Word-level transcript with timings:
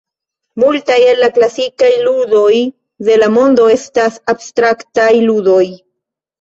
Multaj 0.61 0.95
el 1.09 1.21
la 1.23 1.29
klasikaj 1.35 1.91
ludoj 2.07 2.55
de 3.11 3.21
la 3.21 3.29
mondo 3.37 3.69
estas 3.77 4.21
abstraktaj 4.37 5.09
ludoj. 5.31 5.65